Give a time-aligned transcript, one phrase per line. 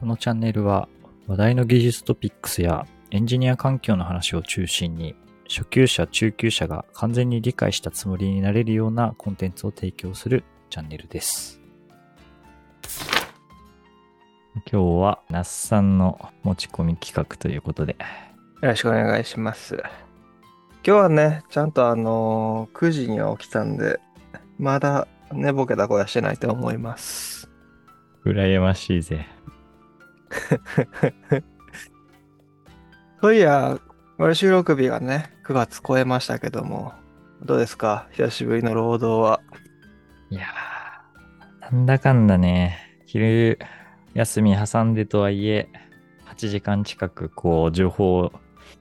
[0.00, 0.88] このチャンネルは
[1.26, 5.14] 話題の技術トピックスやエンジニア環境の話を中心に
[5.46, 11.60] 初級者、中級者が完全に理解したつもりになれるようなコンテンツを提供するチャンネルです。
[14.54, 17.98] 今日は那須さんの持ち込み企画ということで、
[18.62, 19.82] よろしくお願いします。
[20.82, 24.00] 今日はね、ちゃんとあのー9時には起きたんで、
[24.58, 27.50] まだ寝ぼけた声はしてないと思います。
[28.24, 29.26] 羨ましいぜ。
[33.20, 33.78] そういや、
[34.16, 36.92] これ収録日がね、9月超えましたけども、
[37.42, 38.06] どうですか？
[38.12, 39.40] 久しぶりの労働は。
[40.30, 43.58] いやー、なんだかんだね、昼
[44.14, 45.68] 休み挟んでとはいえ、
[46.26, 48.32] 8時間近くこう情報を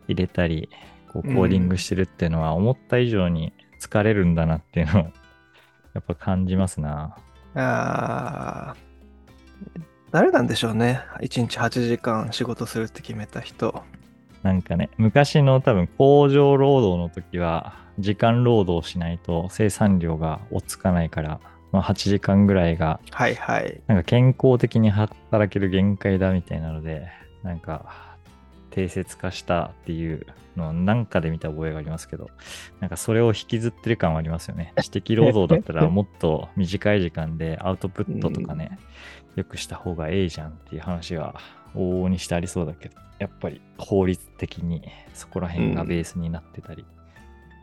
[0.07, 0.69] 入れたり、
[1.11, 5.03] こうコーディングしてるっていうのは思った以上に疲れるんだなっていうのを
[5.93, 7.15] やっぱ感じますな。
[7.55, 8.88] あー
[10.11, 11.01] 誰なんでしょうね。
[11.21, 13.83] 1日8時間仕事するって決めた人。
[14.41, 21.39] なんかね、昔の多分工場労働の時は時間労働しないと生産量が追っつかないから、
[21.71, 23.81] まあ、8時間ぐらいがはいはい。
[23.87, 27.07] なんか健康的に働ける限界だみたいなので、
[27.43, 28.15] なんか
[28.71, 32.29] 定説化したっていうのをなんかで見た覚えがありますけど、
[32.79, 34.73] なんかそれを引きずってる感はありますよね。
[34.81, 38.79] 知的労働だったらもっと短い時間でアウトプットとかね、
[39.39, 41.35] よくした方がええじゃんっていう話は
[41.73, 46.85] 往々にしてありそうだけど、やっぱり法律的にそこら辺がベースになってたり、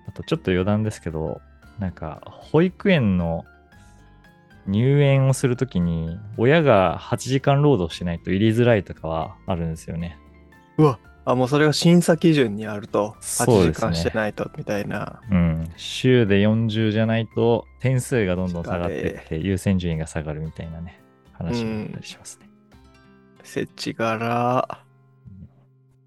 [0.08, 1.40] あとちょっと余談ですけど、
[1.78, 3.44] なんか保育園の
[4.66, 10.16] 入園をするときに親が8時間労働しないと入りづらいとかはあるんですよね。
[10.78, 15.20] うわ、あ、もうそれが審査基準にあると、8そうですね時間してないと、みたいな。
[15.30, 15.68] うん。
[15.76, 21.00] 週で40じゃないと点数がどんどん下がって疲って優先順位が下がるみたいなね、
[21.38, 22.48] 話があったりしますね。
[23.42, 24.80] 設置柄。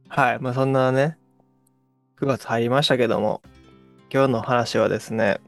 [0.10, 0.40] はい。
[0.40, 1.18] まあそんなね、
[2.20, 3.42] 9月入りましたけども、
[4.12, 5.40] 今日の話はですね、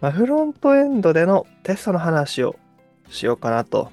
[0.00, 2.56] まあ、フロントエンドでのテストの話を
[3.08, 3.90] しようかなと。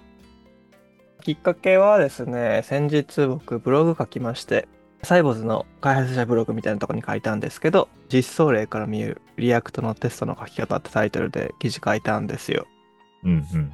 [1.21, 4.67] きっかけはですね、先日僕ブログ書きまして、
[5.01, 12.67] サイボウズの開発者ブログみたいなところに書いたんですけど、実装例から見える React のテストの書き方ってタイトルで記事書いたんですよ。
[13.23, 13.71] うんうん。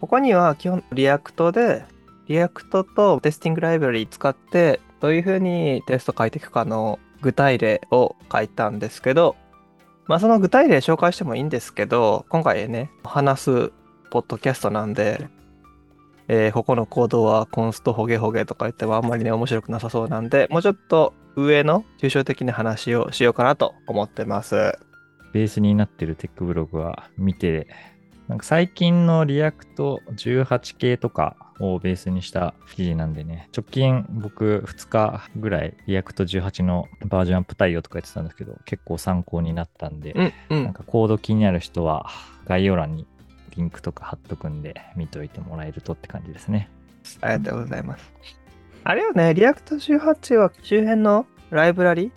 [0.00, 1.84] ここには基本 React で、
[2.28, 9.36] React と Testing Library 使ってどういうふうにテスト書いていくかの具体例を書いたんですけど、
[10.06, 13.72] まあその具体例紹介してもいいんですけど、今回ね、話す
[14.10, 15.28] ポッドキャストなんで、
[16.28, 24.78] えーここのコードは const ホゲホゲとか言ってもあんまりね面白くなさそうなんで、もうちょっと上の抽象的な話をしようかなと思ってます。
[25.32, 27.68] ベースになってる tech blog は見て、
[28.28, 40.64] なんか最近の React 18系とかをベースにした記事なんでね、直近僕2日ぐらい React 18のバージョンアップ対応とかやってたんですけど、結構参考になったんで、うんうん。
[40.64, 42.10] なんかコード気になる人は
[42.46, 43.06] 概要欄に
[43.56, 46.68] リンクとか貼っとくんで見といてもらえるとって感じですね。
[47.20, 48.12] ありがとうございます。
[48.82, 52.10] あれよね、 React 18は周辺のライブラリ、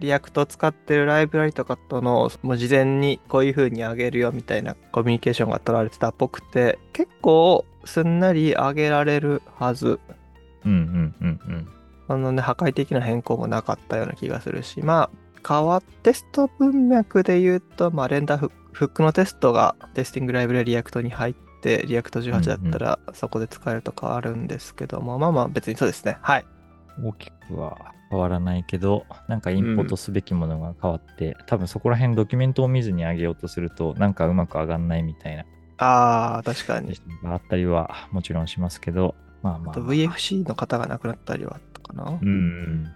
[0.00, 9.98] React を使ってるライブラリとかとの、もう事前にこういう風に上げるよみたいなコミュニケーションが取られてたっぽくて、結構すんなり上げられるはず。
[10.64, 11.68] うんうんうんうん。
[12.08, 26.18] あのね、破壊的な変更もなかったような気がするし、まあ、変わテスト文脈で言うと、まあ、 renderHook のテストが Testing Library React に入って、 React 18だったらそこで使えるとかあるんですけども、まあまあ別にそうですね。
[26.20, 26.46] はい。
[27.02, 35.44] 大きくは変わらないけど、なんかインポートすべきものが変わって、多分そこら辺ドキュメントを見ずに上げようとすると、なんかうまく上がんないみたいな
[35.78, 36.94] ああ、確かに。
[37.22, 42.18] があったりはもちろんしますけど、まあまあ、あと VFC の方がなくなったりはあったかな？
[42.20, 42.92] うんうん。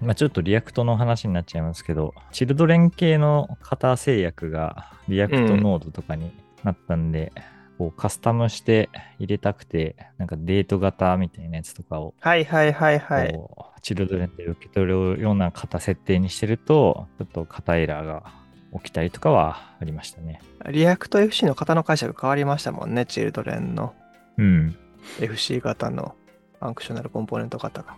[0.00, 7.32] まあちょっと React の話になっちゃいますけど、 children 系の型制約が ReactNode とかになったんで、
[7.78, 8.88] こうカスタムして
[9.18, 13.34] 入れたくて、なんかデート型みたいなやつとかを、はいはいはいはい。
[13.82, 18.32] children で受け取るような型設定にしてると、ちょっと型エラーが
[18.74, 20.40] 起きたりとかはありましたね。
[20.70, 23.94] React FC の方の解釈変わりましたもんね、 children の
[24.38, 24.76] うん。
[25.20, 26.14] FC 型の
[26.60, 27.96] Functional Component 型が。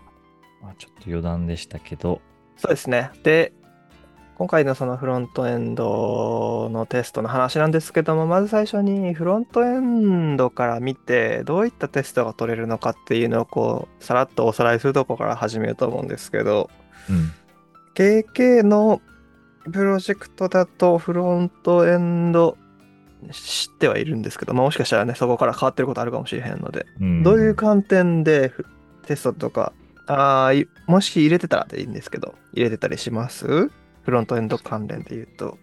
[0.63, 2.21] まあ、ちょっと余談でしたけど、
[2.57, 3.11] そうですね。
[3.23, 3.53] で、
[4.39, 16.69] 今回のそのフロントエンドのテストの話なんですけども、まず最初にフロントエンドから見て、どういったテストが取れるのかっていうのをこう、さらっとおさらいするとこから始めようと思うんですけど、
[17.09, 17.33] うん。
[17.95, 19.01] KK の
[19.73, 22.59] プロジェクトだとフロントエンド
[23.33, 28.67] 知ってはいるんですけど、まあ、もしかしたらね、そこから変わってることあるかもしれへんので、うんどういう観点でふ
[29.07, 29.73] テストとか、
[30.07, 30.53] あ
[30.87, 33.71] もし入れてたらでいいんですけど、入れてたりします？
[34.07, 35.59] フロントエンド関連で言うと。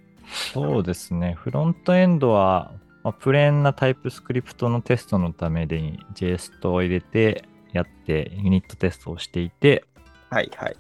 [0.54, 1.34] そうですね。
[1.34, 9.86] フロントエンドは、まあ、プレーンなタイプスクリプトのテストのために JST を入れてやってユニットテストをしていて、
[10.30, 10.75] はいはい。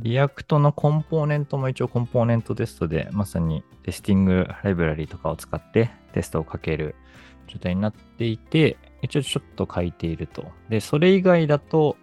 [0.00, 6.96] React のコンポーネントも一応コンポーネントテストでまさに Testing Library とかを使ってテストをかける
[7.46, 10.44] 状態になっていて、一応ちょっと書いていると。
[10.68, 11.96] で、それ以外だと、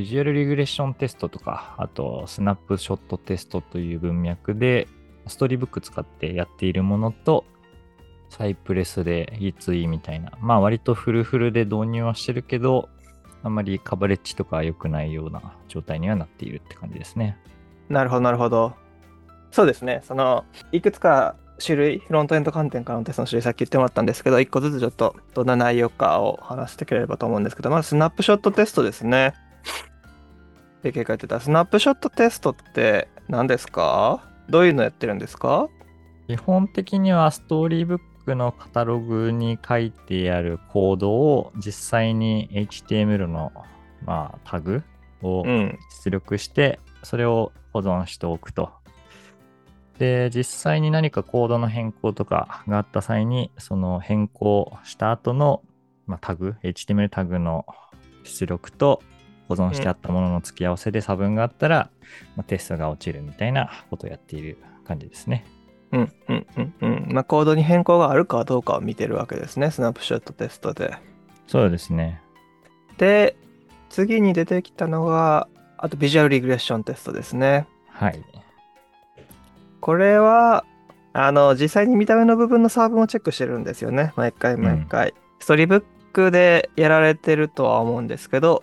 [0.00, 4.88] ビジュアルリグレッションテストとか、あとスナップショットテストという文脈で、
[5.26, 7.44] ストーリーブック使ってやっているものと、
[8.30, 12.88] サイプレスで E2E みたいな、まあ割とフルフルで導入はしてるけど、
[13.42, 17.36] あんまりカバレッジとか良くないような状態にはなっているって感じですね。
[17.90, 18.72] なるほど、なるほど。
[19.50, 20.00] そうですね。
[20.04, 29.34] その、いくつか種類、フロントエンド観点からのテストの種類、さっき言ってもらったんですけど、一個ずつちょっとどんな内容かを話してくれればと思うんですけど、まずスナップショットテストですね。
[30.82, 31.40] で、結果言ってた。
[31.40, 34.24] スナップショットテストって何ですか？
[34.48, 35.68] どういうのやってるんですか？
[36.26, 43.52] 基本的にはストーリーブックのカタログに書いてあるコードを実際に HTML の、
[44.04, 44.82] まあ、タグ
[45.22, 45.78] をうん。
[46.02, 48.70] 出力して、それを保存しておくと。
[49.98, 55.62] で、実際に何かコードの変更とかがあった際に、その変更した後の、
[56.06, 57.66] まあ、タグ、HTML タグの
[58.24, 59.02] 出力と
[59.50, 61.90] 保存してあったものの付き合わせで差分があったら、
[62.36, 65.44] まあ、テストが落ちるみたいなことをやっている感じですね。
[65.90, 67.08] うんうんうんうん。
[67.10, 69.72] まあ、コードに変更があるかどうかを見てるわけですね。
[69.72, 70.94] スナップショットテストで。
[71.48, 72.22] そうですね。
[72.96, 73.36] で、
[73.88, 75.48] 次に出てきたのが、
[75.78, 77.66] あとビジュアルリグレッションテストですね。
[77.88, 78.22] はい。
[79.80, 80.64] これは、
[81.12, 84.12] あの、実際に見た目の部分の差分をチェックしてるんですよね。
[84.14, 85.12] 毎回毎回。
[85.40, 88.62] ストーリーブックでやられてるとは思うんですけど、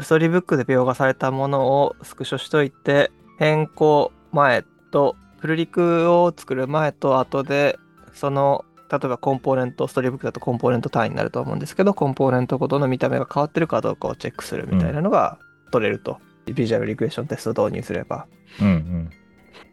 [0.00, 7.78] ストーリーブックで描画されたものをスクショしといて、変更前と、プルリクを作る前と後で、
[8.12, 15.38] その、例えばコンポーネント、ストーリーブックだとコンポーネント単位になると思うんですけど、コンポーネントごとの見た目が変わってるかどうかをチェックするみたいなのが
[15.70, 16.18] 取れると。
[16.46, 18.26] ビジュアルリグレッションテストを導入すれば。
[18.60, 19.10] うんうん。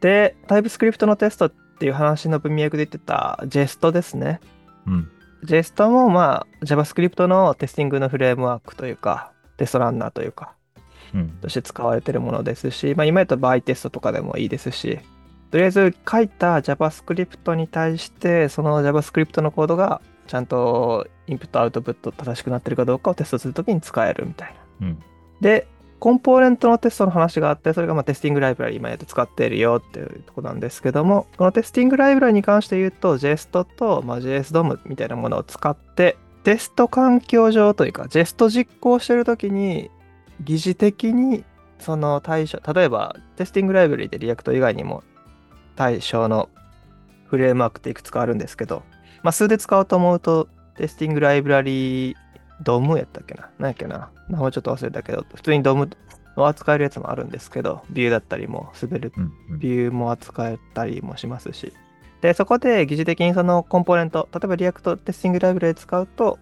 [0.02, 4.40] で、タイプスクリプトのテストっていう話の文脈で言ってた JST ですね。
[4.88, 5.12] うん。
[5.46, 10.54] JST もまあ JavaScript のテスティングのフレームワークというか、テストランナーというか、
[11.14, 11.30] うん。
[11.42, 15.00] として使われてるものですし、まあ今言った場合テストとかでもいいですし、
[15.52, 24.88] とりあえず書いた JavaScript に対して、その JavaScript のコードがちゃんとインプットアウトプット正しくなってるかどうかをテストするときに使えるみたいな。
[24.88, 25.04] うん。
[25.42, 25.68] で、
[26.00, 39.90] コンポーネントのテストの話があって、それがまあ Testing Library 今やって使っているよっていうところなんですけども、この Testing Library に関して言うと、 Jest と、まあ、JSDOM みたいなものを使って、テスト環境上というか、JST 実行してるときに、
[40.42, 41.44] 疑似的に
[41.80, 45.04] その対象、例えば Testing Library で React 以外にも
[45.76, 46.50] 対象の
[47.28, 48.84] フレームワークっていくつかあるんですけど、
[49.24, 52.16] まあ、素で使おうと思うと、Testing Library
[52.62, 53.50] DOM やったっけな？
[53.60, 54.10] 何やっけな？
[54.30, 55.90] 名前ちょっと忘れたけど、普通に DOM
[56.36, 61.72] を扱えるやつもあるんですけど、 Vue だったりも Svelte。Vue も扱えたりもしますし。
[62.24, 66.40] で、そこで疑似的にそのコンポーネント、例えば React Testing Library 使うと、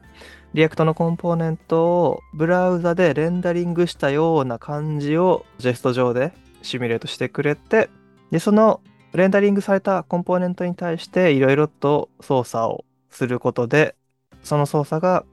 [0.53, 7.89] React のコンポーネントをブラウザでレンダリングしたような感じを Jest 上でシミュレートしてくれて、
[8.29, 8.81] で、その
[9.13, 13.95] レンダリングされたコンポーネントに対していろいろと操作をすることで、
[14.43, 15.25] その操作が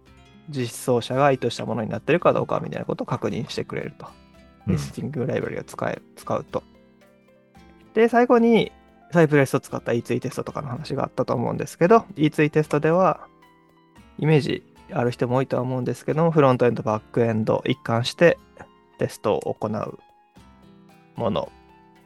[0.48, 4.06] 実装者が意図したものになってるかどうかみたいなことを確認してくれると。
[4.66, 6.62] テスティングライブラリを使え使うと。
[7.92, 8.72] で、最後に
[9.12, 13.26] サイプレスを使った E2 テストとかの話があったと思うんですけど、E2 テストでは
[14.18, 14.62] イメージ
[14.92, 18.38] ある人も多いとは思うんですけども、フロントエンド、バックエンド一貫して
[18.98, 19.98] テストを行う
[21.16, 21.50] もの。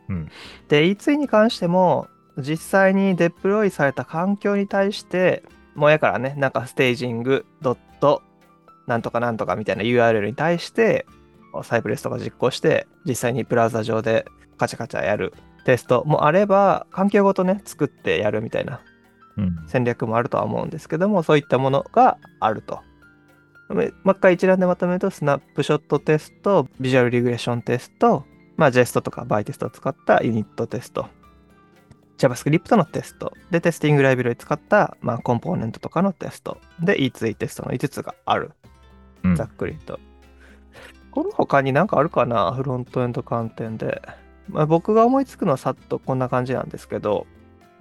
[0.08, 0.28] うん
[0.68, 2.06] で、E2 に関しても、
[2.38, 5.42] 実際にデプロイされた環境に対して、
[5.74, 8.22] もうやからね、なんかステージング、ドット、
[8.86, 11.06] なんとかなんとかみたいな URL に対して、
[11.62, 18.80] サイプレスとか実行して、実際にブラウザ上でカチャカチャやるテストもあれば、環境ごとね、作ってやるみたいな
[19.36, 19.56] うん。
[19.66, 22.80] 戦略もあるとは思うんですけども、そういったものがあると。
[23.68, 28.24] もう一回一覧でまとめると、スナップショットテスト、ビジュアルリグレーションテスト、
[28.56, 31.06] まあ、JEST とかバイテストを使ったユニットテスト、
[32.18, 38.52] JavaScript のテスト、で、テスティングライブラリ使った、まあ、コンポーネントとかのテスト、で、E2 テストの5つがある。
[39.24, 39.98] うんざっくりと。
[41.12, 42.52] この他になんかあるかな？
[42.52, 44.02] フロントエンド観点で。
[44.48, 47.26] まあ、僕が思いつくのはさっとこんな感じなんですけど、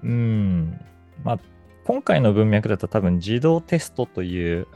[0.04, 0.80] うん。
[1.24, 1.40] まあ、
[1.86, 4.68] 今回の文脈だと多分自動テストという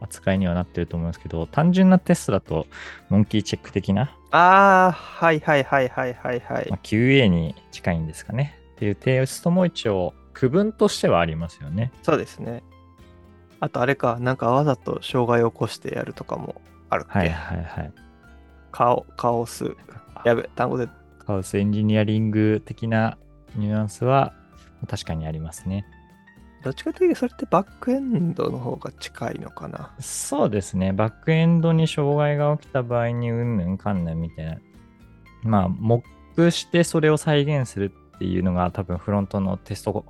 [0.00, 2.66] 扱いにはなってると思うんですけど、単純なテストだと
[3.08, 6.78] モンキーチェック的な、ああ、はいはいはいはいはいはいまあ、。
[6.82, 8.58] QA に近いんですかね。
[8.74, 11.92] っていうテストも一応区分としてはありますよね。
[12.02, 12.62] そうですね。
[13.60, 17.92] あとあれか、なんかわざと障害を起こしてやるとかもあるっけ、はいはいはい。
[18.70, 19.74] カオカオス。
[20.24, 20.88] やべ、単語で。
[21.26, 23.18] カオスエンジニアリング的な
[23.56, 24.34] ニュアンスは
[24.86, 25.86] 確かにありますね。
[26.62, 29.94] どっちかというとそれってバックエンドの方が近いのかな？
[30.00, 30.92] そうですね。
[30.92, 34.58] バックエンドに障害が起きた場合にうんぬんかんぬんみたいな。
[35.42, 36.04] まあ、モッ
[36.34, 40.04] クしてそれを再現するっていうのが多分フロントのテストコ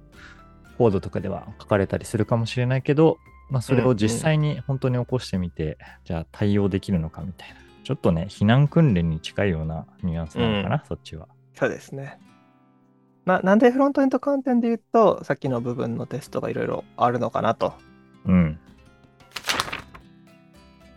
[0.87, 3.19] ードとかでは書かれたりするかもしれないけど、
[3.51, 7.57] まあ、それを実際に本当に起こしてみて、じゃあ対応できるのかみたいな。
[7.87, 11.29] ちょっとね、避難訓練に近いようなニュアンスなのかな、そっちは。
[11.55, 12.19] そうですね。
[13.25, 17.75] まあ、なんでフロントエンド観点で言うと、さっきの部分のテストがいろいろあるのかなと。
[18.25, 18.59] うん。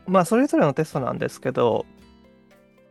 [0.08, 1.86] まあ、それぞれのテストなんですけど、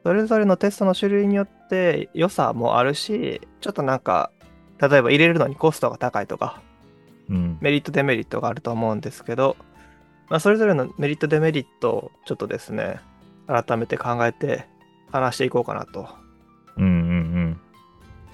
[0.05, 4.31] それぞれのテストの種類によって良さもあるし、ちょっとなんか、
[4.81, 6.62] 例えば入れるのにコストが高いとか、
[7.28, 7.59] うん。
[7.61, 9.57] メリットデメリットがあると思うんですけど、
[10.28, 13.00] まあ、それぞれのメリットデメリットをちょっとですね、
[13.49, 14.67] 改めて考えて
[15.11, 16.09] 話していこうかなと。
[16.76, 17.61] うんうん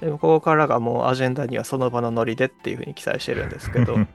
[0.01, 4.09] でもここからがもうアジェンダにはその場のノリでっていうふうに記載してるんですけどう、ん。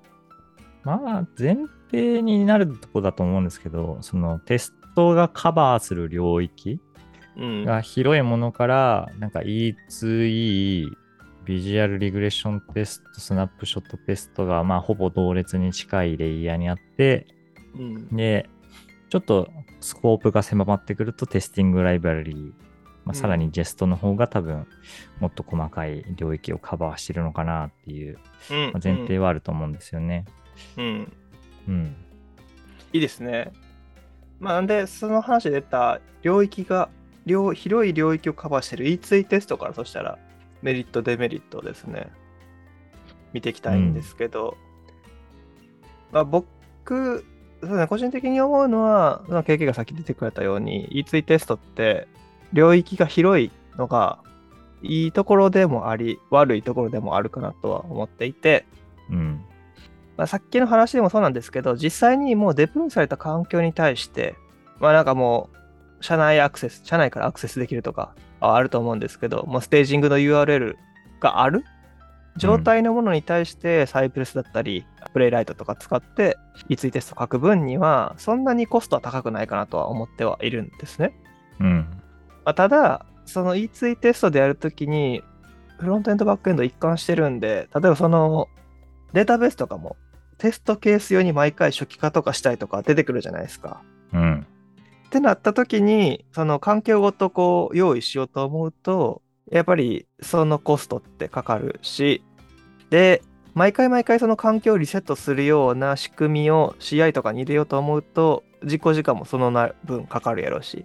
[0.82, 1.56] まあ、前
[1.90, 6.80] 提になるとこだと思うんですけど、そのテストがカバーする領域
[7.36, 10.90] うん、が広いものから、なんか E2E、
[11.44, 17.26] ビジュアルリグレッションテスト、スナップショットテストが、まあ、ほぼ同列に近いレイヤーにあって、
[17.74, 18.48] うん、で、
[19.16, 19.48] ちょっと
[19.80, 22.52] スコープが狭まってくるとテスティングライブラリー、まあ、
[23.08, 24.66] うんさらにジェストの方が多分
[25.20, 28.18] もっと細かい領域をカバーしてるのかなっていう
[28.50, 30.24] うんまあ前提はあると思うんですよね。
[30.76, 31.12] うん、うん
[31.68, 31.96] うん。
[32.92, 33.52] いいですね。
[34.38, 36.88] まあ、なんで、その話で出た領域が、
[37.24, 40.18] 領広い領域をカバーしている E2 テストからそしたら
[40.62, 42.08] メリット、デメリットをですね、
[43.32, 44.56] 見ていきたいんですけど、
[46.12, 47.24] まあ、僕、
[47.60, 52.06] そうですね、個人的に思うのは、その KK がさっき出てくれたように、E2 テストって
[52.52, 54.18] 領域が広いのが、
[54.82, 58.66] いいところでもあり、悪いところでもあるかなとは思っていて、
[59.10, 59.40] うん。
[60.16, 64.34] まあ、さっきの話でもそうなんですけど、実際にもうデプロイされた環境に対して、
[64.78, 65.50] まあなんかも
[66.00, 70.76] う、社内アクセス、社内からアクセスできるとかはあると思うんですけど、もうステージングの URL
[71.20, 71.64] がある
[72.36, 76.36] 状態のものに対して、サイプレスだったり、プレイライトとか使って、
[76.68, 81.12] E2 テスト書く分には、そんなにコストは高くないかなとは思ってはいるんですね。
[81.60, 81.86] うん。
[82.44, 85.22] まあ、ただ、その E2 テストでやるときに、
[85.78, 88.48] フロントエンド、バックエンド一貫してるんで、例えばその
[89.12, 89.96] データベースとかも、
[90.38, 93.82] テストケース用に毎回初期化とかしたいとか出てくるじゃないですか。
[94.12, 94.46] うん。
[95.06, 102.22] ってなったときに、その環境ごとこう用意しようと思うと、やっぱりそのコストってかかるし、
[102.90, 103.22] で、
[103.54, 110.84] 毎回毎回その環境をリセットするような仕組みを CI とかに入れようと思うと、実行時間もそのな分かかるやろうし、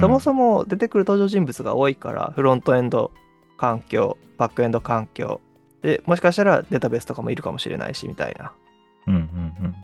[0.00, 3.12] そもそも出てくる登場人物が多いから、フロントエンド
[3.56, 5.40] 環境、バックエンド環境、
[5.82, 8.52] で、もしかしたらデータベースとかもいるかもしれないし、みたいな。
[9.06, 9.74] うんうん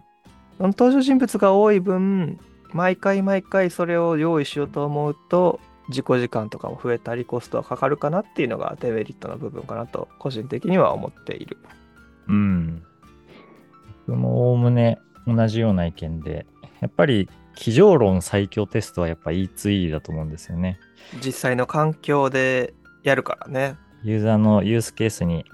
[0.57, 2.39] その登場人物が多い分、
[2.75, 5.59] 毎回毎回それを用意しようと思うと、
[5.91, 11.59] 自己時間とかも増えたり、コストはかかるかなっていうのがデメリットの部分かなと、個人的には思っている。
[12.29, 12.37] うん。
[12.37, 12.83] うん。
[14.07, 16.47] 僕もおおむね同じような意見で、
[16.81, 20.79] やっぱり机上論最強テストはやっぱ E2E だと思うんですよね。
[21.25, 23.77] 実際の環境でやるからね。
[24.03, 25.45] ユーザーのユースケースに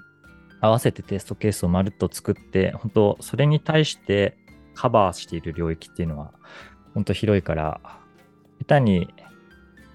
[0.61, 4.37] 合わせてテストケースをまるっと作って、本当それに対して
[4.73, 6.31] カバーしている領域っていうのは、
[6.93, 7.81] 本当広いから、
[8.59, 9.13] 下手に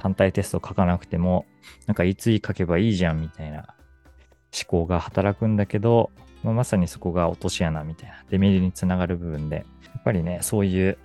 [0.02, 1.46] 単体テスト書かなくても、
[1.86, 6.10] なんかいつい書けばいいじゃんみたいな思考が働くんだけど、
[6.42, 10.98] まあまさにそこが落とし穴みたいなデメリにつながる部分で、やっぱりね、そういう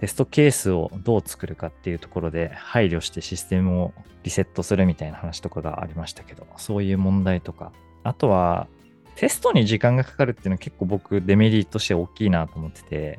[0.00, 3.92] テストケースをどう作るかっていうところで配慮してシステムを
[4.22, 7.72] リセットするみたいな話とかがありましたけど、そういう問題とか、
[8.04, 8.68] あとは
[9.16, 13.18] テストに時間がかかるっていうのは結構僕デメリットとして大きいなと思ってて、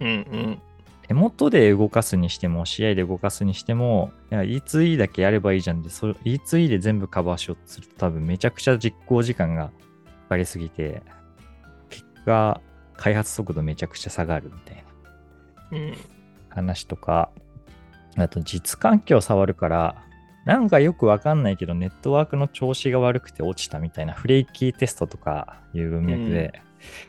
[0.00, 0.62] うんうん。
[1.08, 9.72] 手元で動かすにしても、試合で動かすにしても、いや E2E だけやればいいじゃんで、それ E2E で全部カバーしようとすると多分めちゃくちゃ実行時間がか
[10.28, 11.02] かりすぎて、
[11.88, 12.60] 結果、
[12.98, 14.84] 開発速度めちゃくちゃ下がるみたい
[15.72, 15.94] なうん。
[16.50, 17.30] 話とか、
[18.16, 20.04] あと実環境触るから、
[20.44, 26.60] なんかよくわかんないけど、ネットワークの調子が悪くて落ちたみたいなフレイキーテストとかいう文脈で、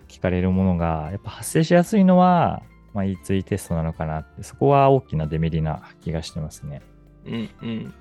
[0.07, 6.81] 聞かれるものが、やっぱ発生しやすいのは、まあ、E2E テストなのかなって、そこは大きなデメリな気がしてますね。
[7.25, 7.93] うんうん。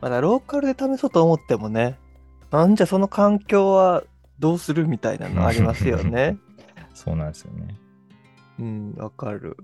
[0.00, 1.98] まだローカルで試そうと思ってもね、
[2.50, 4.02] なんじゃその環境は
[4.38, 6.36] どうするみたいなのありますよね。
[6.94, 7.76] そうなんですよね。
[8.58, 9.56] うん、わかる。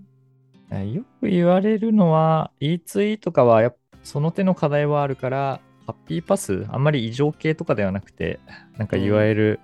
[0.70, 8.40] よく言われるのは、E2E とかはやっぱその手の課題はあるから、ハッピーパス、あんまり異常系とかではなくて、
[8.76, 9.60] なんかいわゆる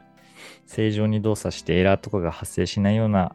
[0.66, 3.35] 正常に動作してエラーとかが発生しないような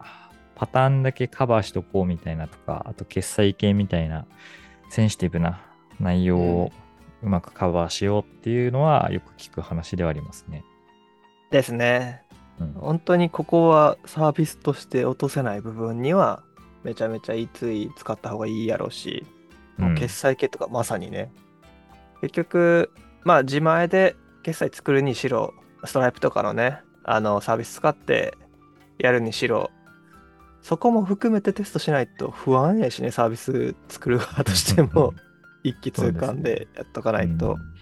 [0.58, 4.26] パターンだけカバーしとこうみたいなとか、あと決済系みたいな
[4.90, 5.62] センシティブな
[6.00, 6.72] 内容を
[7.22, 10.66] うまくカバーしようっていうのはよく聞く話ではありますね。
[11.52, 12.24] ですね。
[12.60, 16.42] うん、本当にここはサービスとして落とせない部分には、
[16.84, 19.28] めちゃめちゃ E2E 使った方がいいやろうし、
[19.78, 21.32] もう決済系とかまさにね、
[22.22, 22.92] 結局、
[23.24, 25.54] まあ自前で決済作るにしろ、
[25.86, 28.36] ストライプとかのね、あのサービス使って
[28.98, 29.70] やるにしろ、
[30.62, 35.14] そこも含めてテストしないと不安やしね、サービス作る側としても、
[35.64, 37.54] 一気通貫でやっとかないと。
[37.54, 37.78] うん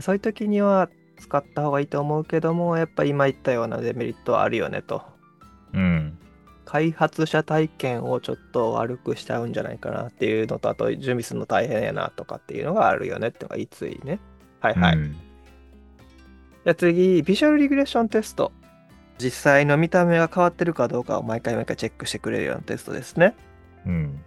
[0.00, 5.02] そういう時には使った方がいいと思うけども、やっぱ今言ったようなデメリットはあるよねと。
[5.74, 6.18] うん。
[6.64, 14.18] 開発者体験をちょっと悪くしちゃうんじゃないかなっていうのと、あと準備するの大変やなとかっていうのがあるよねってのがいついね。
[14.60, 14.96] はいはい。
[14.96, 15.16] うん
[16.62, 18.52] じゃあ次、ビジュアルリグレッションテスト。
[19.20, 23.34] 実際の見た目が変わってるかどうかを毎回毎回チェックしてくれるようなテストですね。
[23.86, 24.24] うん。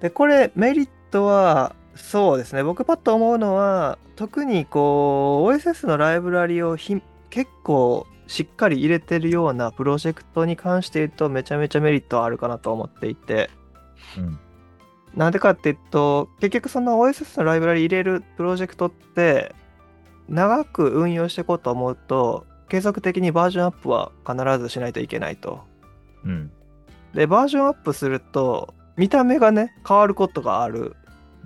[0.00, 2.62] で、これメリットは、そうですね。
[2.62, 13.50] 僕パッと思うのは、特にこう、OSS のライブラリをひ結構しっかり入れてるようなプロジェクトに関して言うと、めちゃめちゃメリットはあるかなと思っていて、
[14.16, 14.38] うん。
[15.14, 19.54] なんでかっていうと、結局その OSS のライブラリ入れるプロジェクトって、
[20.28, 25.60] 長く運用していこうと思うと、継続的にバージョンアップは必ずしないといけないと。
[26.24, 26.52] うん。
[27.12, 30.94] で、バージョンアップすると、見た目がね、変わることがある。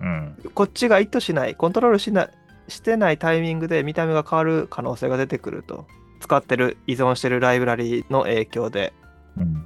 [0.01, 0.37] うん。
[0.55, 2.31] こっちが意図しない、コントロールしない、
[2.69, 5.87] してないタイミングで見た目が変わる可能性が出てくると。
[6.21, 8.93] 使ってる、依存してるライブラリの影響で。
[9.39, 9.65] うん。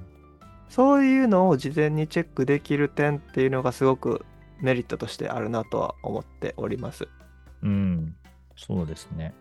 [0.68, 4.24] そういうのを事前にチェックできる点っていうのがすごく
[4.60, 7.08] メリットとしてあるなとは思っております。
[7.62, 8.14] うん。
[8.54, 9.34] そうですね。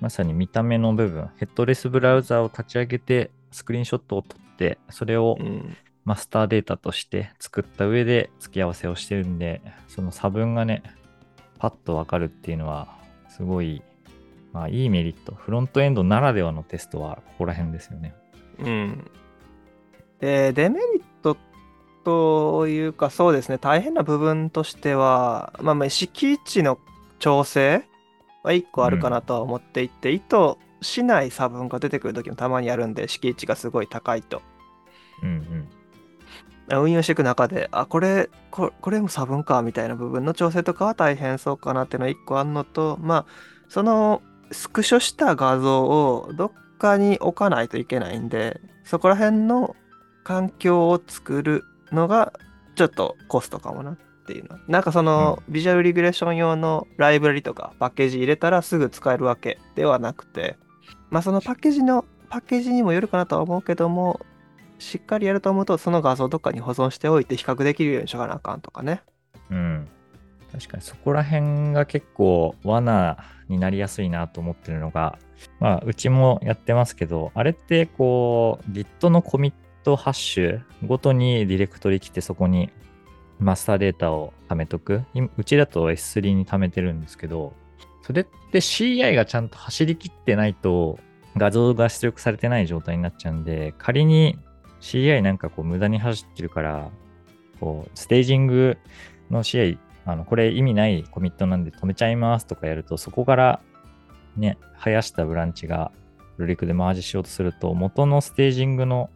[0.00, 5.76] まさに見た目の部分、ヘッドレスブラウザを立ち上げて、スクリーンショットを撮って、それをうん。
[6.08, 10.82] マスターデータとして作った上で付き合わせをしてるんで、その差分がね、
[11.58, 12.96] パッとわかるっていうのは、
[13.28, 13.82] すごい、
[14.54, 15.34] まあいいメリット。
[15.34, 18.14] フロントエンドならではのテストはここら辺ですよね。
[18.58, 19.10] うん。
[20.18, 21.36] で、デメリット
[22.04, 26.78] というか、そうですね、大変な部分としては、まあ、まあ敷地の
[27.18, 27.84] 調整
[28.42, 34.42] は1個あるかなとは思っていて、意図しない差分が出てくる時もたまにあるんで、敷地がすごい高いと。
[35.22, 35.68] うんうん。
[36.70, 43.26] 運用していく中で、あ、これ、ここれも差分かみたいな部分の調整とかは大変そうかなっていうのが1個あるのと、まあ、
[43.68, 44.22] その
[44.52, 49.76] スクショした画像をどっかに置かないといけないんで、そこら辺の
[50.24, 52.32] 環境を作るのが
[52.74, 53.98] ちょっとコストかもなっ
[54.28, 54.58] ていうの。
[54.68, 60.56] なんかその、ビジュアルリグレッション用のライブラリとかパッケージ入れたらすぐ使えるわけではなくて、
[61.08, 64.20] まあそのパッケージの、パッケージにもよるかなとは思うけども、
[64.78, 69.02] しっかりやると思うと、その画像どっかに保存しておいて比較できるようにしとかなあかんとかね。
[69.50, 69.88] うん。
[70.52, 75.18] 確かにそこら辺が結構罠になりやすいなと思ってるのが、
[75.60, 82.70] まあ、うちもやってますけど、あれってこう、Git のコミットハッシュごとにディレクトリ来てそこに
[83.38, 85.02] マスターデータを貯めとく？
[85.36, 87.52] うちだと S3 に貯めてるんですけど、
[88.02, 90.98] それって CI がちゃんと走りきってないと
[91.36, 94.38] 画像が出力されてない状態になっちゃうんで、仮に
[94.80, 96.90] CI なんかこう無駄に走ってるから、
[97.60, 98.78] こう、ステージング
[99.30, 103.60] の CI、あの、これ意味ないコミットなんで止めちゃいますとかやると、そこから
[104.36, 105.92] ね、生やしたブランチが
[106.38, 109.10] ルリクでマージしようとすると、元のステージングの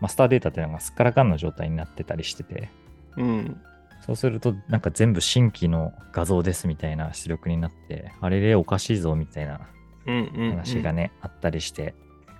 [0.00, 2.70] マスターデータっていうのがすっからかんの状態になってたりしてて、
[3.16, 3.60] うん。
[4.04, 9.60] そうすると、なんか全部新規の画像ですみたいな出力になって、あれれおかしいぞみたいな。
[10.06, 11.94] 話がね、あったりして、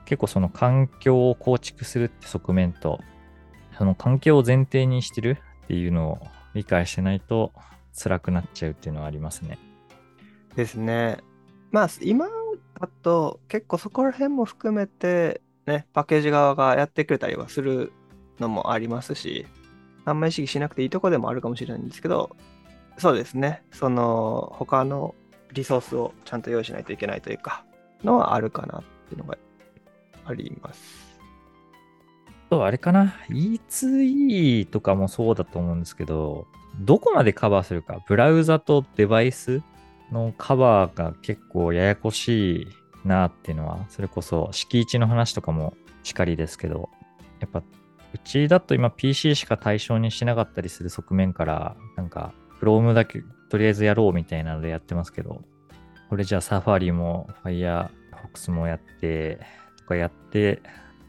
[0.05, 3.01] 結構その環境を構築するって側面と、
[3.77, 6.19] その環境を前提にしてるっていうのを
[6.55, 7.53] 理解してないと
[7.93, 9.59] 辛くなっちゃうっていうのはありますね。
[10.55, 11.19] ですね。
[11.73, 12.27] まあ、今
[12.81, 17.93] だと結構そこら辺も含めて、ね、パッケージ側がやってくれたりはする
[18.39, 19.47] のもありますし、
[20.07, 22.37] あんまり意識しなくていいとこでもあるかもしれないんですけど、
[22.97, 23.63] そうですね。
[23.73, 25.15] その、他の
[25.53, 27.65] リソースをちゃんと用意しないといけないというか、
[28.03, 29.37] のはあるかなっていうのが
[30.25, 31.19] あります。
[32.49, 36.47] とあれかな ?E2E とかもそうだと思うんですけど、
[36.81, 38.03] どこまでカバーするか。
[38.07, 39.63] ブラウザとデバイス
[40.13, 42.67] のカバーが結構ややこしい
[43.05, 46.91] なっていうのは、それこそ敷地の話とかもしかりですけど、
[47.41, 47.63] やっぱ
[48.17, 55.43] うちだと今 PC しか対象にしなかったりする側面から、なんか Chrome だけとりあえずやろうみたいなのでやってますけど、
[56.09, 59.41] これじゃあ Safari も Firefox もやって、
[59.77, 60.63] とかやって、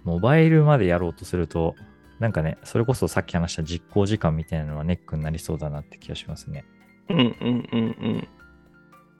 [0.03, 1.75] モバイルまでやろうとすると、
[2.19, 6.65] なんかね、それこそさっき話した実行時間みたいなのはネックになりそうだなって気がしますね。
[7.09, 8.27] うんうんうんうん。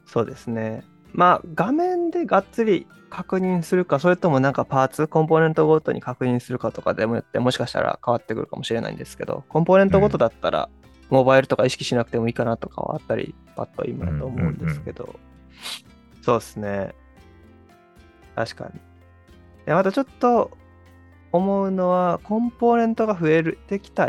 [0.06, 0.84] そうですね。
[1.14, 10.70] まあ、画面でがっつり確認するか、それともなんかパーツ、コンポーネントごとに確認するかとかでもよって、もしかしたら変わってくるかもしれないんですけど、コンポーネントごとだったら、
[11.10, 15.16] モバイルとか意識しなくてもいいかなとかはあったり、パッと今だと思うんですけど、
[16.22, 16.94] そうですね。
[18.36, 18.80] 確かに。
[19.66, 20.52] でまたちょっと
[21.32, 24.08] 思うのは、コンポーネントが増えるてきた、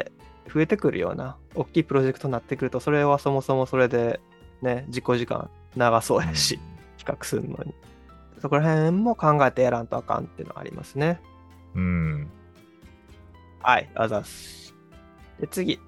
[0.53, 4.21] 増えてくるような、大きいプロジェクトになってくると、それはそもそもそれで、
[4.63, 6.63] ね、実行時間長そうやし、比
[7.11, 7.75] 較するのに。
[8.41, 11.21] そこら辺も考えてやらんとあかんっていうのはありますね。
[11.75, 12.31] うん。
[13.61, 14.75] はい、あざっす。
[15.41, 15.81] で、次。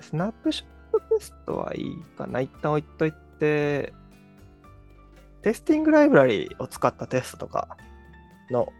[0.00, 2.40] スナップショットテストはいいかな。
[2.40, 3.92] 一旦置いといて、
[5.42, 7.76] テスティングライブラリを使ったテストとか
[8.50, 8.72] の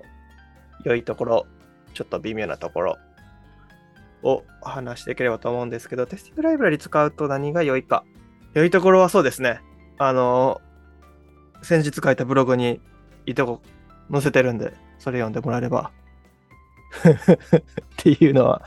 [0.84, 1.46] 良いところ、
[1.92, 2.98] ちょっと微妙なところ
[4.22, 8.04] を話していければと思うんですけど、テスティングライブラリ使うと何が良いか。
[8.54, 9.60] 良いところはそうですね。
[9.98, 10.60] あの、
[11.64, 12.80] 先日書いたブログに
[13.26, 13.60] いいとこ
[14.12, 15.90] 載せてるんで、それ読んでもらえれば。
[17.02, 17.62] っ
[17.96, 18.62] ていうのは、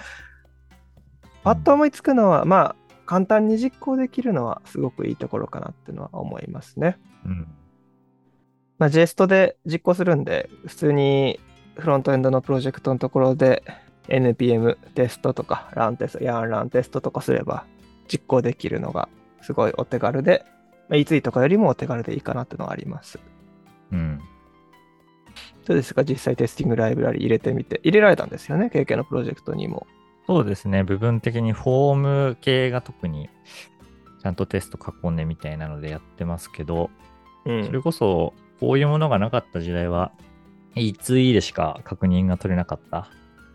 [1.43, 6.97] パッと思いつくのは、まあ、簡単に実行できるのはすごくいいところかなっていうのは思いますね。
[7.25, 7.47] うん。
[8.79, 11.39] まあ、JST で実行するんで、普通に
[11.77, 13.63] フロントエンドのプロジェクトのところで
[14.10, 17.65] NPM テストとか、ランテスト、ヤンランテストとかすれば
[18.07, 19.07] 実行できるのが
[19.41, 20.45] すごいお手軽で、
[20.89, 23.19] まあ、E2 とかよりもお手軽でいいかなっていうのはあります。
[23.91, 24.19] うん。
[25.65, 26.04] どうですか？
[26.04, 27.80] 実際テスティングライブラリ入れてみて。
[27.84, 29.86] 入れられたんですよね ?KK のプロジェクトにも。
[30.26, 30.84] そうですね。
[30.84, 33.30] 部分的にフォーム系が特に
[34.21, 36.89] ちゃんとテスト囲んでみたいなのでやってますけど、
[37.45, 40.12] うそれこそこういうものがなかった時代は
[40.76, 43.00] E2E でしか確認が取れなかった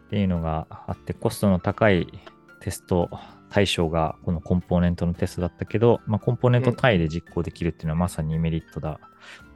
[0.07, 2.07] っていうのがあって、コストの高い
[2.61, 3.11] テスト
[3.53, 8.99] 対象がこのコンポーネントのテストだったけど、まあ、コンポーネント単位で実行できるっていうのはまさにメリットだ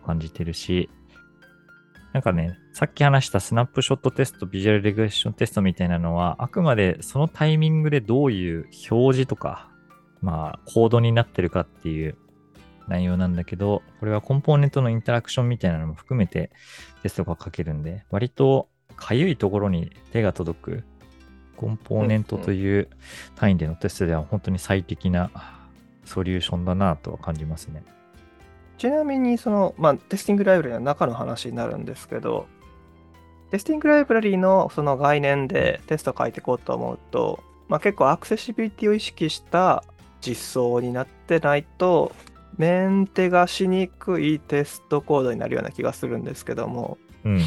[0.03, 0.91] と感じてるし、
[2.13, 9.71] なんかね、さっき話したスナップショットテスト、ビジュアルレグレッションテストみたいなのは、あくまでそのタイミングでどういう表示とか、
[10.21, 12.19] まあ、コードになってるかっていう
[12.89, 16.51] 内容なんだけど、これはコンポーネントのインタラクションみたいなのも含めて
[17.03, 20.85] テストが書けるんで、割とかゆいところに手が届く
[21.57, 22.89] コンポーネントという
[23.35, 25.31] 単位でのテストでは本当に最適な
[26.05, 27.83] ソリューションだなとは感じますね。
[28.79, 32.47] ちなみに、その、まあ、テスティングライブラリの中の話になるんですけど、
[33.51, 39.83] テスティングライブラリのその概念でテスト書いていこうと思うと、まあ、結構アクセシビリティを意識した
[40.21, 42.13] 実装になってないと、
[42.59, 47.41] メンテがしにくいテストコードになるような気がするんですけども、うん。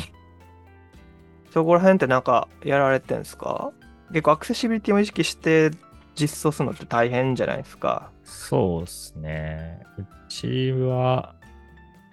[1.52, 3.72] そこら辺ってなんかやられてんすか？
[4.10, 5.72] 結構アクセシビリティを意識して
[6.16, 8.12] 実装するのって大変じゃないですか？
[8.24, 9.82] そうですね。
[9.98, 11.36] うちは、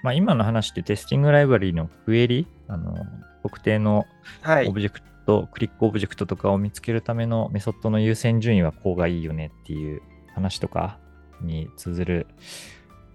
[0.03, 2.95] まあ今の話って Testing Library のクエリ、あの、
[3.43, 4.07] 特定の
[4.43, 4.69] はい。
[4.69, 10.03] オブジェクト、クリックオブジェクトとかを見つけるためのメソッドの優先順位はこうがいいよねっていう
[10.35, 10.99] 話とか
[11.41, 12.27] に通ずる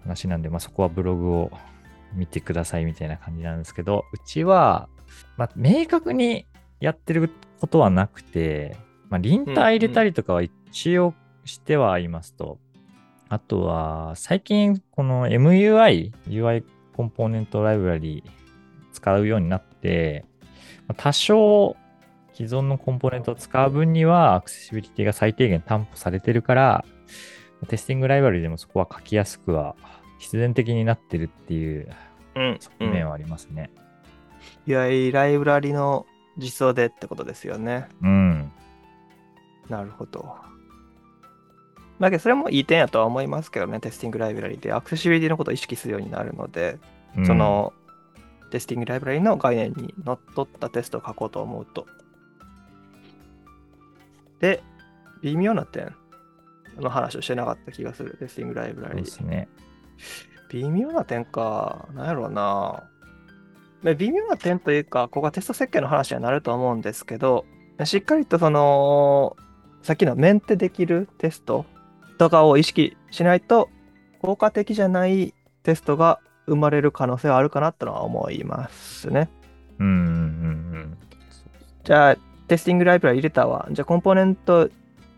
[0.02, 1.50] 話なんで、まあそこはブログを
[2.14, 4.88] 見てくださいみたいな感じなんですけど、うちは、
[5.36, 6.44] まあ明確に
[6.80, 7.30] やってる
[7.62, 8.76] ことはなくて、
[9.08, 12.58] まあリンター入れたりとかは一応してはいますと、
[13.28, 16.64] あとは最近この MUI、UI
[16.96, 18.24] コンポーネントライブラリ
[18.92, 20.24] 使うようになって、
[20.88, 21.76] まあ多少
[22.34, 26.84] 既存のコンポーネントを使う分にはアクセシビリティが最低限担保されてるから、
[27.68, 29.76] テスティングライブラリでもそこは書きやすくは
[30.18, 31.88] 必然的になってるっていう
[32.34, 32.58] うん。
[32.58, 33.70] 側面はありますね。
[34.66, 37.88] UI ライブラリの実装でってことですよね。
[38.02, 38.52] うん。
[39.68, 40.36] なるほど。
[42.00, 46.78] だけどそれもいい点やとは思いますけどね、テスティングライブラリでアクセシビリティのことを意識するようになるので、
[47.16, 47.72] うんそ、の
[48.50, 51.86] テスティングライブラリの概念にのっとったテストを書こうと思うと。
[54.40, 54.62] で、
[55.22, 55.94] 微妙な点
[56.76, 59.10] の話をしてなかった気がする、テスティングライブラリで。
[59.10, 59.48] すね。
[60.50, 62.82] 微妙な点か、なんやろうな。
[63.82, 67.44] まあ微妙な点というか、ここはテスト設計の話にはなると思うんですけど、
[67.84, 69.36] しっかりとその、
[69.82, 71.66] さっきのメンテできるテスト
[72.18, 73.68] とかを意識しないと、
[74.20, 79.28] 効果的じゃないテストが生まれる可能性はあるかなとは思いますね。
[79.78, 79.98] うんうんう
[80.78, 80.98] ん
[81.84, 82.16] じゃあ、
[82.46, 83.66] テスティングライブラリ入れたわ。
[83.72, 84.70] じゃあ、コンポーネント、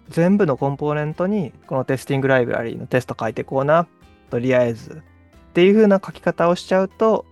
[0.09, 3.87] 全部のコンポーネントに、このテスティングライブラリのテスト書いていこうな。
[4.31, 5.03] とりあえず。
[5.50, 7.27] っていう風な書き方をしちゃうと、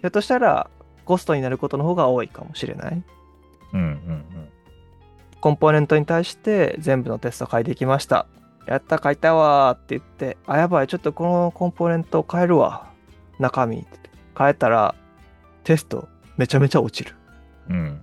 [0.00, 0.70] ひょっとしたら
[1.04, 3.02] コストになることの方が多いかもしれない。
[3.72, 3.80] うん。
[3.80, 4.24] うんうん
[5.40, 8.26] コンポーネントに対して全部のテスト書いていきました。
[8.66, 12.90] やった、書いたわーって言って、あ、やばい、ちょっとこのコンポーネント変えるわ。
[13.38, 13.86] 中身。
[14.36, 14.94] 変えたら、
[15.64, 17.16] テストめちゃめちゃ落ちる。
[17.70, 17.76] うん。
[17.76, 18.02] うん。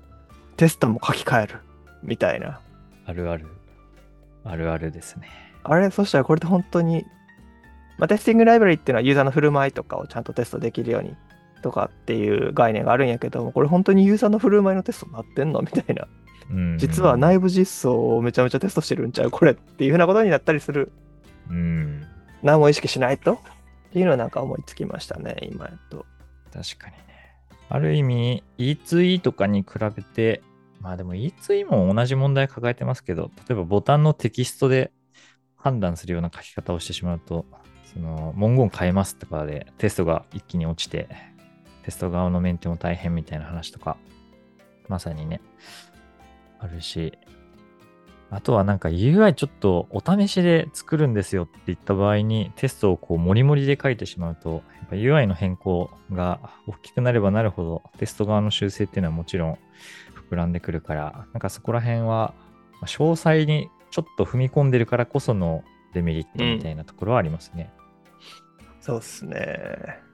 [0.56, 1.60] テストも書き換える。
[2.02, 2.60] みたいな。
[3.06, 3.46] あるある。
[4.44, 5.30] あるあるですね。
[5.62, 5.92] あれ？
[5.92, 7.06] そしたらこれで本当に、
[8.00, 11.16] まあ、テスティングライブラリっていうのはユーザーの振る舞いとかをちゃんとテストできるように
[11.62, 15.62] とかっていう概念があるんやけども、これ本当にユーザーの振る舞いのテストになってんの？
[15.62, 16.08] みたいな。
[16.50, 16.78] うん。
[16.78, 19.32] 実は内部実装をめちゃめちゃテストしてるんちゃう？
[19.32, 20.92] これっていうふうなことになったりする。
[21.50, 22.04] うん。
[22.44, 23.34] 何も意識しないと？
[23.34, 23.38] っ
[23.92, 26.06] ていうのはなんか思いつきましたね、今やと。
[26.54, 27.04] 確かにね。
[27.70, 30.42] ある意味、E2E とかに比べて、
[30.80, 34.92] まあでも E2E も同じ問題抱えてますけど、例えばボタンのテキストで
[35.56, 37.46] 判断するような書き方をしてしまうと、
[37.94, 41.10] その文言変えますとかでテストが一気に落ちて、
[41.88, 43.96] テスト側のメンテも大変みたいな話とか、
[44.90, 45.40] まさにね、
[46.60, 47.18] あるし、
[48.30, 59.58] あとはなんか UI ちょっとお試しで作るんですよって言った場合にテストをこうモリモリで書いてしまうと、やっぱ UI の変更が大きくなればなるほどテスト側の修正っていうのはもちろん
[60.30, 62.34] 膨らんでくるから、なんかそこら辺は
[62.82, 67.72] 詳細にちょっと踏み込んでるからこそのデメリットみたいなところはありますね。
[68.82, 70.06] そうっすね。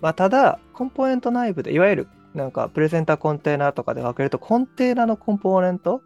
[0.00, 6.02] まあ、ただ、コンポーネント内部で、いわゆるなんかプレゼンターコンテナとかで分けると、コンテナのコンポーネント？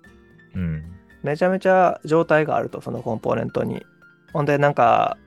[0.55, 0.85] うん。
[1.23, 3.85] めちゃめちゃ状態があると、そのコンポーネントに。
[4.33, 5.19] ほんで、なんか、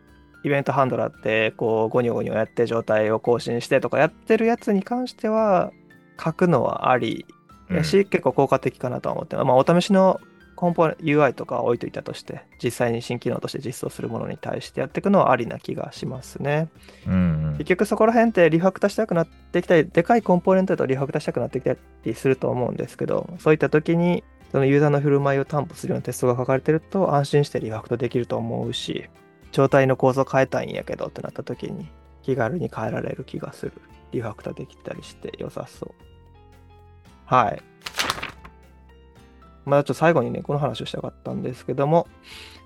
[0.44, 5.72] イベントハンドラーって、こう、ゴニョゴニョやって状態を更新してとかやってるやつに関しては、
[6.24, 7.26] 書くのはあり
[7.70, 9.46] やし、結構効果的かなとは思ってます。
[9.46, 10.20] まあ、お試しの
[10.56, 16.70] コンポーネント UI とかは置いといたとして、実際に新機能として実装するものに対してやっていくのはありな気がしますね。
[17.08, 17.16] うんう
[17.52, 29.10] ん結局そこら辺ってリファクターしたくなってきたり、でかいコンポーネントだとリファクターしたくなってきたりすると思うんですけど、そういった時に、そのユーザーの振る舞いを担保するようなテストが書かれてると安心してリファクトできると思うし、
[29.52, 31.90] 状態の構造変えたいんやけどってなった時に
[32.24, 33.74] 気軽に変えられる気がする。
[34.12, 36.06] リファクターできたりして良さそう。
[37.26, 37.62] はい。
[39.66, 42.08] まあちょっと最後にね、この話をしたかったんですけども、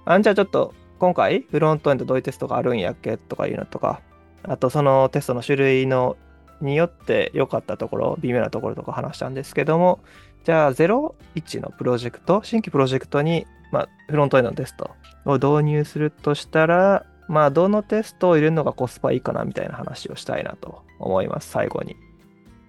[0.06, 4.02] あんじゃあちょっと今回フロントエンドどういうテストがあるんやっけとかいうのとか、
[4.44, 6.18] あとそのテストの種類の
[6.62, 10.00] によって良かったところ、微妙なところとか話したんですけども、
[10.44, 14.92] じゃあ01のプロジェクト、新規プロジェクトに、まあ、フロントエンドのテスト
[15.26, 21.96] を導入するとしたら、まあ、どのテストを入れるのがコスパいいかなみたいな話をしたいなと思います、最後に。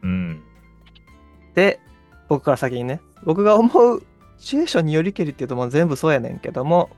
[0.02, 0.42] うん。
[1.54, 1.80] で、
[2.28, 4.02] 僕から先にね、僕が思う
[4.40, 6.88] シチュエーションによりけりっていうともう全部そうやねんけども、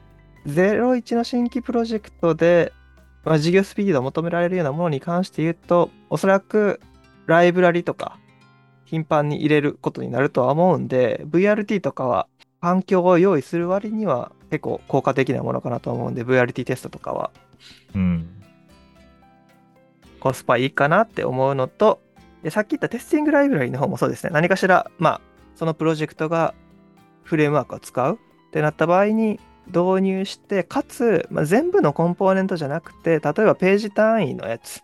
[0.47, 2.73] 01の新規プロジェクトで、
[3.25, 6.81] まあ、事業スピードを求められるようなものに関して言うと、おそらく
[7.27, 8.17] ライブラリとか
[8.85, 12.29] 頻繁に入れることになるとは思うんで、VRT とかは
[12.61, 17.33] 環境を用意する割には結構効果的なものかなと思うんで、VRT テストとかは
[17.95, 18.29] うん。
[20.21, 22.01] コスパいいかなって思うのと、
[22.45, 24.31] でさっき言ったテスティングライブラリの方もそうですね。
[24.33, 25.21] 何かしら、まあ、
[25.57, 26.55] そのプロジェクトが
[27.23, 34.83] フレームワークを使うってなった場合に導入して、かつ、まあ、全部のコンポーネントじゃなくて、例えばページ単位のやつ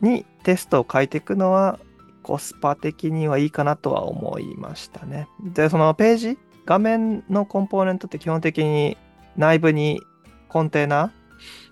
[0.00, 1.78] にテストを書いていくのは、
[2.22, 5.28] コスパ的にはいいかなとは思いましたね。
[5.42, 8.96] で、そのページ、画面のコンポーネントって基本的に
[9.36, 10.00] 内部に
[10.48, 11.12] コンテナ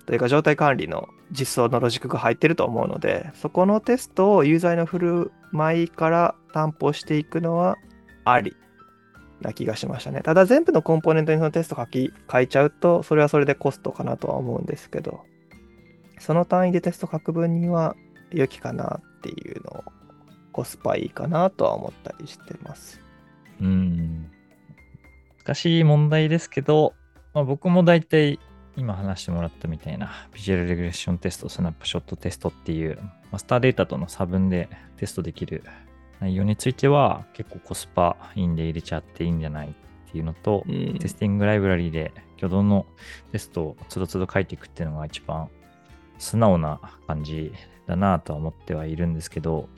[0.05, 7.77] というか状態管理の実装のロジックが入ってると思うので、そこのテストをユーザーの振る舞いから担保していくのは
[8.25, 8.55] あり
[9.43, 10.23] な気がしましたね。
[10.23, 15.25] ただ全部のコンポーネントにそのテスト書き、書いちゃうと、それはそれでコストかなとは思うんですけど、
[16.19, 17.97] その単位でテスト書く分には
[18.31, 19.85] 良きかなっていうのを、
[20.53, 23.01] コスパいいかなとは思ったりしてます。
[23.61, 24.31] うん。
[25.45, 26.95] 難しい問題ですけど、
[27.35, 28.39] まあ、僕も大体
[28.77, 32.99] 今話してもらったみたいなビジュアルレグレッションテスト、スナップショットテストっていう
[33.31, 35.65] マスターデータとの差分でテストできる
[36.23, 39.73] 内容については結構コスパいいんで入れちゃっていいんじゃないっ
[40.13, 42.87] ていうのと、うんテスティングライブラリで挙動の
[43.33, 45.49] テストをつどつど書いていくっていうのが一番
[46.19, 47.53] 素直な感じ
[47.89, 49.69] だなとは思ってはいるんですけど、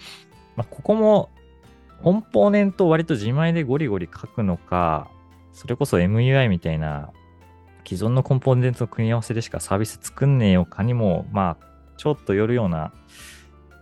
[0.56, 1.30] まあ、ここも
[2.02, 5.08] コンポーネントを割と自前でゴリゴリ書くのか、
[5.54, 7.10] それこそ MUI みたいな
[7.86, 12.92] 既存のコンポーネントの組み合わせでしかサービス作んねえよかにも、まあ、ちょっとよるような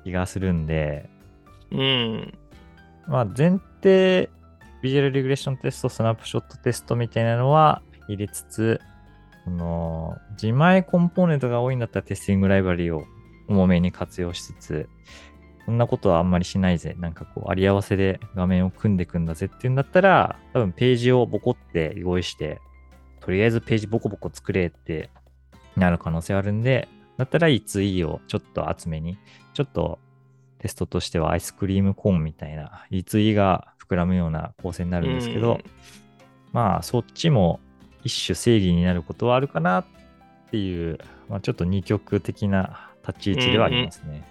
[0.05, 1.11] 気がするんで、
[1.73, 2.39] うん。
[3.07, 4.31] まあ、前提、
[4.83, 8.81] ビジュアルリグレッションテスト、スナップショットテストみたいなのは入れつつ、
[9.45, 13.05] その自前コンポーネントが多いんだったらテスティングライブラリを
[13.49, 14.89] 重めに活用しつつ、
[15.65, 16.97] そんなことはあんまりしないぜ。
[16.99, 22.61] なんかこう、あり合わせで画面を組んでいくんだぜっていうんだったら、多分ページをボコって用意して、
[23.21, 25.11] とりあえずページボコボコ作れって
[25.77, 29.19] なる可能性あるんで、だったら E2E をちょっと厚めに、
[29.55, 30.01] ちょっと
[30.63, 35.65] テストとしてはアイスクリームコーンみたいな E2E が膨らむような構成になるんですけど、うん。
[36.53, 37.59] まあそっちも
[38.05, 39.85] 一種正義になることはあるかなっ
[40.53, 40.99] ていう、
[41.29, 44.25] まあ、ちょっと二極的な立ち位置ではありますね。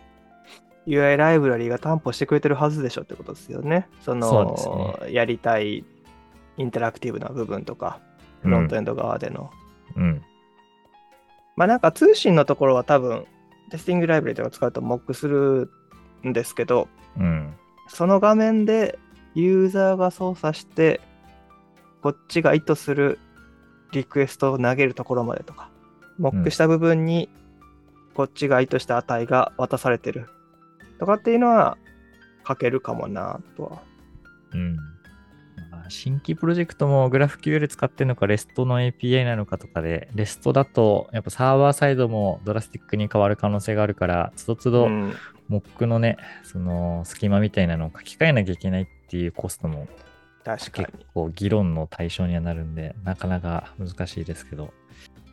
[0.88, 3.90] UI ライブラリーが担保してくれてるはずでしょってことですよね。
[4.02, 5.84] そのそうですやりたい
[6.58, 8.00] インタラクティブな部分とか、
[8.42, 9.52] フロントエンド側での。
[9.98, 10.22] うん。
[11.58, 11.80] まあなん。
[11.82, 13.26] か通信のところは多分、
[13.70, 15.70] テスティングライブラリとか使うとモックする
[16.28, 17.54] んですけど、うん。
[17.88, 19.00] その画面で
[19.36, 21.02] ユーザーが操作して、
[22.02, 23.20] こっちが意図する
[23.92, 25.70] リクエストを投げるところまでとか、
[26.18, 27.30] モックした部分に
[28.14, 30.28] こっちが意図した値が渡されてる
[31.00, 31.78] とかっていうのは
[32.48, 33.82] 書けるかもなとは。
[34.54, 34.76] うん。
[35.70, 44.90] まあ新規プロジェクトも GraphQL 使ってるのか REST の API なのかとかで、REST だとやっぱサーバーサイドもドラスティックに変わる可能性があるから、つどつど
[45.52, 49.88] うん、Mock のね、その隙間みたいなのを書き換えなきゃいけないっていうコストも
[50.44, 51.06] 確かに結。
[51.14, 54.74] 構議論の対象にはなるんで、なかなか難しいですけど。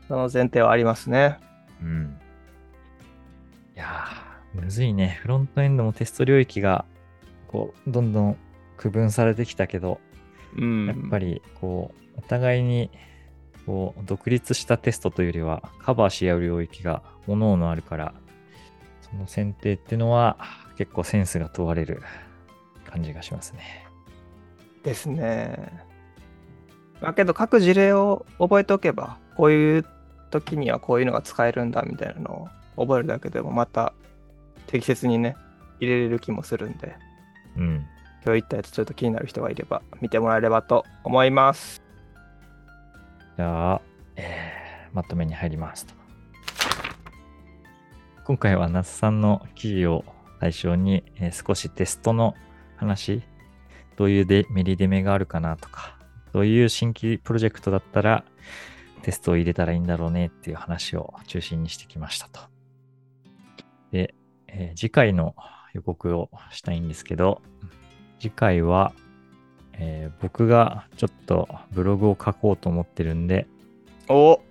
[0.06, 1.38] その前提はありますね。
[1.82, 2.18] うん。
[3.76, 5.18] いやー、むずいね。
[5.22, 6.84] フロントエンドもテスト領域が、
[7.48, 8.36] こう、どんどん
[8.76, 10.00] 区分されてきたけど、
[10.56, 10.86] うん。
[10.86, 12.90] やっぱり、こう、お互いに、
[13.66, 18.14] こう、独立したテストというよりは、カバーし合う領域が、各々あるから、
[19.10, 20.36] その選定っていうのは、
[20.76, 22.02] 結構センスが問われる
[22.84, 23.86] 感じがしますね。
[24.82, 25.84] ですね。
[27.00, 29.84] だけど各事例を覚えておけば、こういう
[30.30, 33.92] 時にはこういうのが使えるんだみたいなのを覚えるだけでもまた
[34.66, 35.36] 適切にね、
[35.80, 36.96] 入れれる気もするんで、
[37.56, 37.86] うん。
[38.24, 41.82] 今日言ったやつちょっと気になる人がいれば見てもらえればと思います。
[43.36, 43.80] じゃあ、
[44.16, 44.58] えー
[44.92, 45.94] まとめに入りますと。
[48.28, 50.04] 今回は那須さんの記事を
[50.38, 52.34] 対象に、えー少しテストの
[52.76, 53.22] 話、
[53.96, 55.96] どういうでメリデメがあるかなとか、
[56.34, 58.24] どういう新規プロジェクトだったら
[59.00, 62.40] テストを入れたらいいんだろうねっていう話を中心にしてきましたと。
[63.92, 64.14] で、
[64.48, 65.34] えー次回の
[65.72, 67.40] 予告をしたいんですけど、
[68.20, 68.92] 次回は、
[69.72, 73.46] えー僕がちょっとブログを書こうと思ってるんで、
[74.10, 74.42] お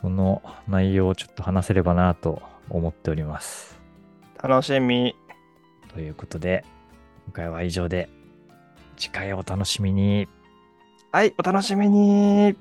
[0.00, 3.78] その内容をちょっと話せればなと思っております。
[4.42, 5.14] 楽しみ。
[5.92, 6.64] ということで、
[7.26, 8.08] 今回は以上で、
[8.96, 10.28] 次回をお楽しみに。
[11.12, 12.56] はい、お楽しみに。